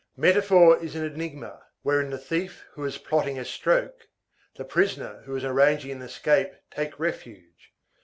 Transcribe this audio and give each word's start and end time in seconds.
Metaphor 0.17 0.79
is 0.83 0.95
an 0.95 1.05
enigma, 1.05 1.61
wherein 1.83 2.09
the 2.09 2.17
thief 2.17 2.65
who 2.71 2.83
is 2.85 2.97
plotting 2.97 3.37
a 3.37 3.45
stroke, 3.45 4.07
the 4.55 4.65
prisoner 4.65 5.21
who 5.27 5.35
is 5.35 5.43
arranging 5.45 5.91
an 5.91 6.01
escape, 6.01 6.53
take 6.71 6.97
refuge. 6.99 7.71